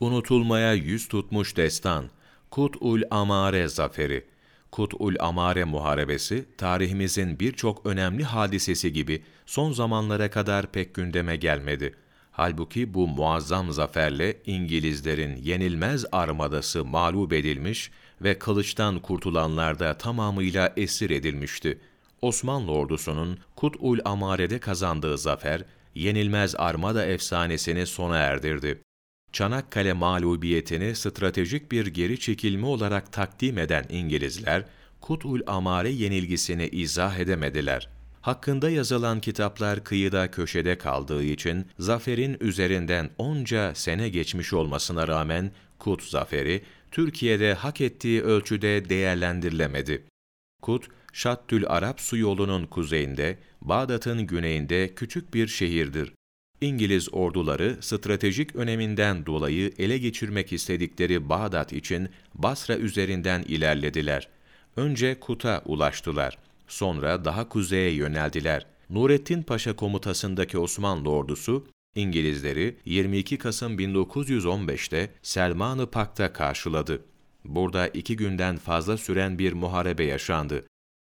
Unutulmaya 0.00 0.74
yüz 0.74 1.08
tutmuş 1.08 1.56
destan, 1.56 2.10
Kut'ul 2.50 3.02
Amare 3.10 3.68
zaferi. 3.68 4.26
Kut'ul 4.70 5.14
Amare 5.18 5.64
muharebesi, 5.64 6.44
tarihimizin 6.58 7.40
birçok 7.40 7.86
önemli 7.86 8.24
hadisesi 8.24 8.92
gibi 8.92 9.22
son 9.46 9.72
zamanlara 9.72 10.30
kadar 10.30 10.72
pek 10.72 10.94
gündeme 10.94 11.36
gelmedi. 11.36 11.94
Halbuki 12.32 12.94
bu 12.94 13.08
muazzam 13.08 13.72
zaferle 13.72 14.36
İngilizlerin 14.46 15.36
yenilmez 15.36 16.04
armadası 16.12 16.84
mağlup 16.84 17.32
edilmiş 17.32 17.90
ve 18.22 18.38
kılıçtan 18.38 18.98
kurtulanlar 18.98 19.78
da 19.78 19.98
tamamıyla 19.98 20.72
esir 20.76 21.10
edilmişti. 21.10 21.78
Osmanlı 22.22 22.72
ordusunun 22.72 23.38
Kut'ul 23.56 23.98
Amare'de 24.04 24.58
kazandığı 24.58 25.18
zafer, 25.18 25.64
yenilmez 25.94 26.54
armada 26.58 27.06
efsanesini 27.06 27.86
sona 27.86 28.16
erdirdi. 28.16 28.82
Çanakkale 29.32 29.92
mağlubiyetini 29.92 30.94
stratejik 30.94 31.72
bir 31.72 31.86
geri 31.86 32.20
çekilme 32.20 32.66
olarak 32.66 33.12
takdim 33.12 33.58
eden 33.58 33.84
İngilizler, 33.88 34.64
Kut'ul 35.00 35.40
Amare 35.46 35.90
yenilgisini 35.90 36.68
izah 36.68 37.18
edemediler. 37.18 37.88
Hakkında 38.20 38.70
yazılan 38.70 39.20
kitaplar 39.20 39.84
kıyıda 39.84 40.30
köşede 40.30 40.78
kaldığı 40.78 41.22
için 41.22 41.66
zaferin 41.78 42.36
üzerinden 42.40 43.10
onca 43.18 43.74
sene 43.74 44.08
geçmiş 44.08 44.52
olmasına 44.52 45.08
rağmen 45.08 45.52
Kut 45.78 46.02
zaferi 46.02 46.62
Türkiye'de 46.90 47.54
hak 47.54 47.80
ettiği 47.80 48.22
ölçüde 48.22 48.88
değerlendirilemedi. 48.88 50.04
Kut, 50.62 50.88
Şattül 51.12 51.64
Arap 51.68 52.00
su 52.00 52.16
yolunun 52.16 52.66
kuzeyinde, 52.66 53.38
Bağdat'ın 53.60 54.26
güneyinde 54.26 54.94
küçük 54.94 55.34
bir 55.34 55.48
şehirdir. 55.48 56.12
İngiliz 56.60 57.14
orduları 57.14 57.76
stratejik 57.80 58.56
öneminden 58.56 59.26
dolayı 59.26 59.72
ele 59.78 59.98
geçirmek 59.98 60.52
istedikleri 60.52 61.28
Bağdat 61.28 61.72
için 61.72 62.08
Basra 62.34 62.76
üzerinden 62.76 63.42
ilerlediler. 63.42 64.28
Önce 64.76 65.20
Kut'a 65.20 65.62
ulaştılar. 65.64 66.38
Sonra 66.68 67.24
daha 67.24 67.48
kuzeye 67.48 67.90
yöneldiler. 67.90 68.66
Nurettin 68.90 69.42
Paşa 69.42 69.76
komutasındaki 69.76 70.58
Osmanlı 70.58 71.10
ordusu, 71.10 71.66
İngilizleri 71.94 72.76
22 72.84 73.38
Kasım 73.38 73.78
1915'te 73.78 75.10
Selman-ı 75.22 75.86
Pak'ta 75.86 76.32
karşıladı. 76.32 77.04
Burada 77.44 77.88
iki 77.88 78.16
günden 78.16 78.56
fazla 78.56 78.96
süren 78.96 79.38
bir 79.38 79.52
muharebe 79.52 80.04
yaşandı. 80.04 80.64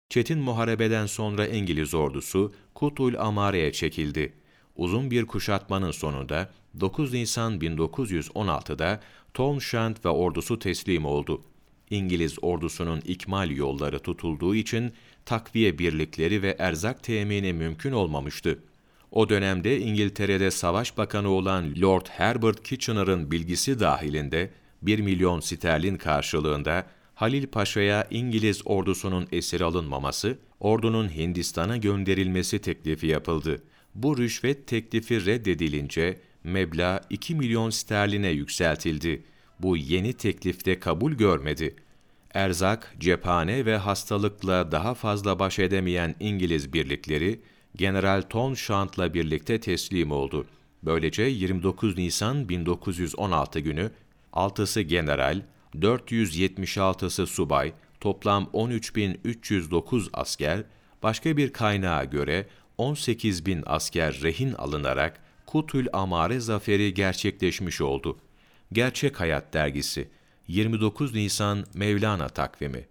Çetin 0.09 0.39
muharebeden 0.39 1.05
sonra 1.05 1.47
İngiliz 1.47 1.93
ordusu 1.93 2.53
Kutul 2.73 3.13
Amare'ye 3.15 3.71
çekildi. 3.71 4.33
Uzun 4.75 5.11
bir 5.11 5.25
kuşatmanın 5.25 5.91
sonunda 5.91 6.49
9 6.79 7.13
Nisan 7.13 7.59
1916'da 7.59 8.99
Townshend 9.33 9.95
ve 10.05 10.09
ordusu 10.09 10.59
teslim 10.59 11.05
oldu. 11.05 11.41
İngiliz 11.89 12.35
ordusunun 12.41 13.01
ikmal 13.01 13.51
yolları 13.51 13.99
tutulduğu 13.99 14.55
için 14.55 14.93
takviye 15.25 15.79
birlikleri 15.79 16.41
ve 16.41 16.55
erzak 16.59 17.03
temini 17.03 17.53
mümkün 17.53 17.91
olmamıştı. 17.91 18.59
O 19.11 19.29
dönemde 19.29 19.79
İngiltere'de 19.79 20.51
savaş 20.51 20.97
bakanı 20.97 21.29
olan 21.29 21.73
Lord 21.81 22.05
Herbert 22.09 22.63
Kitchener'ın 22.63 23.31
bilgisi 23.31 23.79
dahilinde 23.79 24.51
1 24.81 24.99
milyon 24.99 25.39
sterlin 25.39 25.97
karşılığında 25.97 26.85
Halil 27.15 27.47
Paşa'ya 27.47 28.07
İngiliz 28.11 28.61
ordusunun 28.65 29.27
esir 29.31 29.61
alınmaması, 29.61 30.37
ordunun 30.59 31.15
Hindistan'a 31.15 31.77
gönderilmesi 31.77 32.59
teklifi 32.59 33.07
yapıldı. 33.07 33.63
Bu 33.95 34.17
rüşvet 34.17 34.67
teklifi 34.67 35.25
reddedilince 35.25 36.19
meblağ 36.43 37.01
2 37.09 37.35
milyon 37.35 37.69
sterline 37.69 38.29
yükseltildi. 38.29 39.23
Bu 39.59 39.77
yeni 39.77 40.13
teklifte 40.13 40.79
kabul 40.79 41.11
görmedi. 41.11 41.75
Erzak, 42.33 42.95
cephane 42.99 43.65
ve 43.65 43.77
hastalıkla 43.77 44.71
daha 44.71 44.93
fazla 44.93 45.39
baş 45.39 45.59
edemeyen 45.59 46.15
İngiliz 46.19 46.73
birlikleri, 46.73 47.39
General 47.75 48.21
Townshend'la 48.21 49.13
birlikte 49.13 49.59
teslim 49.59 50.11
oldu. 50.11 50.45
Böylece 50.83 51.23
29 51.23 51.97
Nisan 51.97 52.49
1916 52.49 53.59
günü 53.59 53.91
6'sı 54.33 54.81
general, 54.81 55.41
476'sı 55.75 57.27
subay, 57.27 57.73
toplam 58.01 58.43
13.309 58.53 60.09
asker, 60.13 60.63
başka 61.03 61.37
bir 61.37 61.53
kaynağa 61.53 62.03
göre 62.03 62.45
18.000 62.79 63.63
asker 63.65 64.21
rehin 64.21 64.53
alınarak 64.53 65.19
Kutül 65.45 65.87
Amare 65.93 66.39
zaferi 66.39 66.93
gerçekleşmiş 66.93 67.81
oldu. 67.81 68.17
Gerçek 68.71 69.19
Hayat 69.19 69.53
Dergisi 69.53 70.09
29 70.47 71.13
Nisan 71.13 71.65
Mevlana 71.73 72.29
takvimi 72.29 72.87